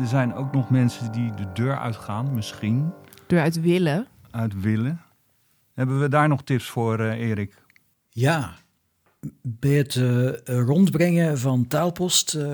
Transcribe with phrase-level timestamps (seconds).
[0.00, 2.92] zijn ook nog mensen die de deur uitgaan, misschien.
[3.26, 4.06] Deur uit willen.
[4.30, 5.00] Uit willen.
[5.74, 7.54] Hebben we daar nog tips voor, uh, Erik?
[8.08, 8.54] Ja,
[9.42, 12.44] bij het uh, rondbrengen van taalpost, uh,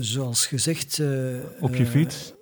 [0.00, 1.02] zoals gezegd.
[1.60, 2.34] Op je fiets?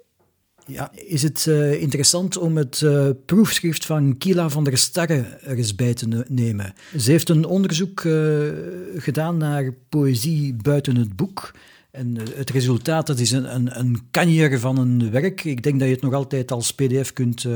[0.67, 5.57] Ja, is het uh, interessant om het uh, proefschrift van Kila van der Starre er
[5.57, 6.73] eens bij te nemen.
[6.97, 8.49] Ze heeft een onderzoek uh,
[8.97, 11.55] gedaan naar poëzie buiten het boek.
[11.93, 15.45] En het resultaat dat is een, een, een kanjer van een werk.
[15.45, 17.47] Ik denk dat je het nog altijd als pdf kunt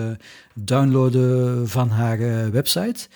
[0.55, 3.09] downloaden van haar website.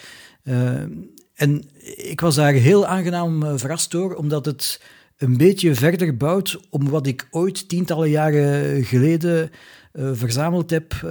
[1.34, 1.64] en
[1.96, 4.82] ik was daar heel aangenaam verrast door, omdat het
[5.16, 9.50] een beetje verder bouwt om wat ik ooit tientallen jaren geleden
[9.92, 11.02] verzameld heb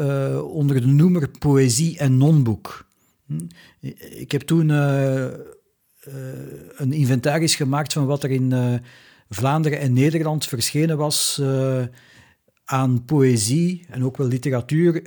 [0.43, 2.85] onder de noemer Poëzie en Non-boek.
[3.25, 3.39] Hm?
[4.09, 8.81] Ik heb toen een inventaris gemaakt van wat er in
[9.29, 11.41] Vlaanderen en Nederland verschenen was
[12.65, 15.03] aan poëzie en ook wel literatuur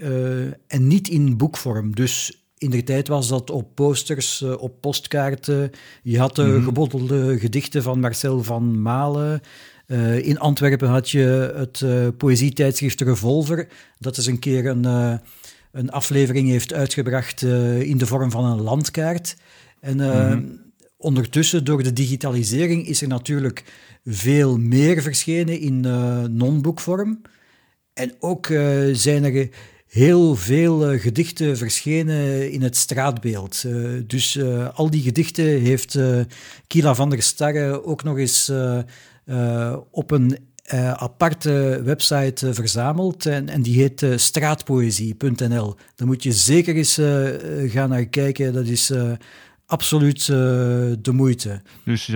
[0.66, 1.94] en niet in boekvorm.
[1.94, 5.70] Dus in de tijd was dat op posters, op postkaarten.
[6.02, 9.40] Je had de mm gebottelde gedichten van Marcel van Malen.
[9.86, 15.14] Uh, in Antwerpen had je het uh, poëzietijdschrift Revolver, dat is een keer een, uh,
[15.72, 17.42] een aflevering heeft uitgebracht
[17.78, 19.36] in de vorm van een landkaart.
[19.80, 20.60] En mm
[21.02, 23.64] ondertussen, door de digitalisering, is er natuurlijk
[24.04, 25.80] veel meer verschenen in
[26.36, 27.20] non-boekvorm.
[27.94, 28.46] En ook
[28.92, 29.48] zijn er
[29.86, 33.64] heel veel gedichten verschenen in het straatbeeld.
[34.06, 34.38] dus
[34.74, 35.98] al die gedichten heeft
[36.66, 38.52] Kila van der Starre ook nog eens
[39.90, 40.38] op een
[40.96, 45.74] aparte website verzameld en, en, die heet straatpoëzie.nl.
[45.94, 47.00] Daar moet je zeker eens
[47.66, 48.52] gaan naar kijken.
[48.52, 48.92] Dat is
[49.72, 51.62] absoluut de moeite.
[51.84, 52.06] Dus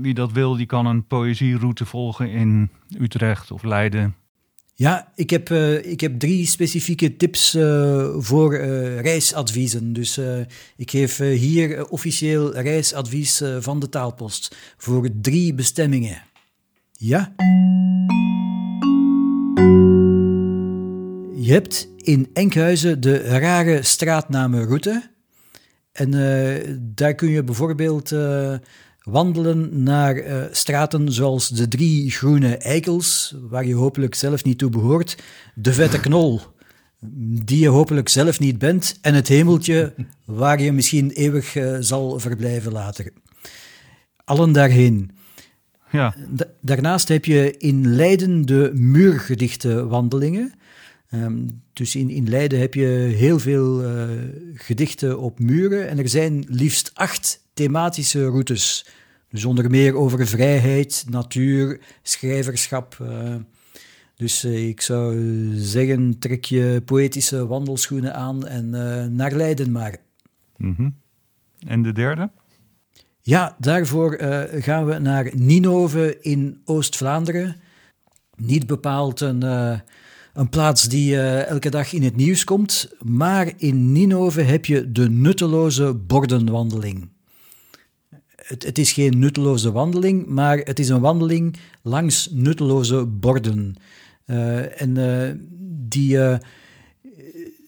[0.00, 4.14] wie dat wil, die kan een poëzieroute volgen in Utrecht of Leiden.
[4.74, 5.50] Ja, ik heb,
[5.82, 7.50] ik heb drie specifieke tips
[8.18, 8.56] voor
[9.00, 9.92] reisadviezen.
[9.92, 10.20] Dus
[10.76, 16.22] ik geef hier officieel reisadvies van de taalpost voor drie bestemmingen.
[16.92, 17.34] Ja.
[21.36, 25.12] Je hebt in Enkhuizen de rare straatnamenroute.
[25.94, 28.54] En uh, daar kun je bijvoorbeeld uh,
[29.02, 34.70] wandelen naar uh, straten zoals de drie groene eikels, waar je hopelijk zelf niet toe
[34.70, 35.16] behoort,
[35.54, 36.40] de vette knol,
[37.44, 39.94] die je hopelijk zelf niet bent, en het hemeltje,
[40.24, 43.12] waar je misschien eeuwig zal verblijven later.
[44.24, 45.10] Allen daarheen.
[45.90, 46.14] Ja.
[46.60, 50.52] daarnaast heb je in Leiden de muurgedichtenwandelingen.
[51.10, 54.08] Um, dus in, in Leiden heb je heel veel uh,
[54.54, 58.86] gedichten op muren en er zijn liefst acht thematische routes.
[59.28, 62.98] Dus onder meer over vrijheid, natuur, schrijverschap.
[63.02, 63.34] Uh,
[64.16, 65.18] dus uh, ik zou
[65.54, 68.70] zeggen, trek je poëtische wandelschoenen aan en
[69.14, 69.96] naar Leiden maar.
[70.56, 70.94] Mm -hmm.
[71.66, 72.30] En de derde?
[73.20, 74.18] Ja, daarvoor
[74.50, 77.56] gaan we naar Ninove in Oost-Vlaanderen.
[78.36, 79.42] Niet bepaald een,
[80.34, 84.92] een plaats die uh, elke dag in het nieuws komt, maar in Ninove heb je
[84.92, 87.08] de nutteloze bordenwandeling.
[88.36, 93.76] Het, het, is geen nutteloze wandeling, maar het is een wandeling langs nutteloze borden.
[94.76, 94.94] en
[95.88, 96.18] die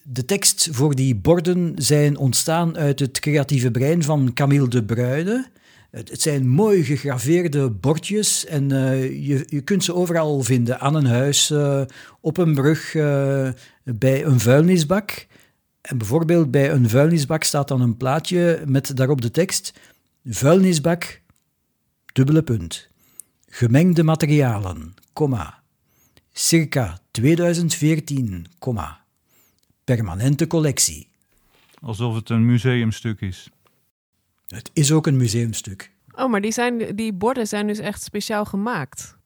[0.09, 5.47] de tekst voor die borden zijn ontstaan uit het creatieve brein van Camille de Bruyne.
[5.97, 10.79] Het, zijn mooi gegraveerde bordjes en uh, je, je kunt ze overal vinden.
[10.79, 11.81] Aan een huis, uh,
[12.21, 13.49] op een brug, uh,
[13.83, 15.27] bij een vuilnisbak.
[15.81, 19.73] En bijvoorbeeld bij een vuilnisbak staat dan een plaatje met daarop de tekst:
[20.25, 21.21] vuilnisbak,
[22.13, 22.87] dubbele punt.
[23.49, 25.61] Gemengde materialen, komma.
[26.31, 29.05] Circa 2014, komma
[29.95, 31.07] permanente collectie.
[31.81, 33.49] Alsof het een museumstuk is.
[34.47, 35.91] Het is ook een museumstuk.
[36.11, 39.17] Oh, maar die, zijn, die borden zijn dus echt speciaal gemaakt?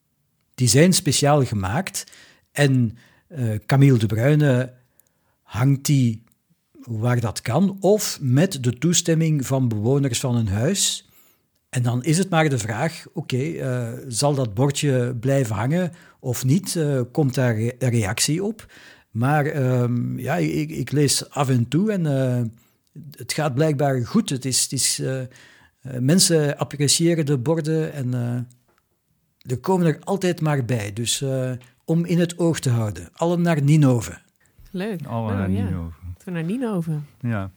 [0.55, 2.11] Die zijn speciaal gemaakt.
[2.51, 2.97] En
[3.29, 4.73] uh, Camille de Bruyne
[5.41, 6.23] hangt die
[6.83, 11.09] waar dat kan, of met de toestemming van bewoners van een huis.
[11.69, 15.91] En dan is het maar de vraag: oké, okay, uh, zal dat bordje blijven hangen
[16.19, 16.75] of niet?
[16.75, 18.73] Uh, komt daar re reactie op?
[19.11, 22.05] Maar um, ja, ik, ik, lees af en toe en
[23.11, 24.29] het gaat blijkbaar goed.
[24.29, 25.21] Het is, het is, uh,
[25.81, 28.13] mensen appreciëren de borden en
[29.41, 30.93] er komen er altijd maar bij.
[30.93, 31.23] Dus
[31.85, 33.09] om in het oog te houden.
[33.13, 34.17] Allen naar Ninove.
[34.71, 35.05] Leuk.
[35.05, 35.63] Allen oh, naar ja.
[35.63, 36.31] Ninove.
[36.31, 36.99] naar Ninove.
[37.19, 37.51] Ja.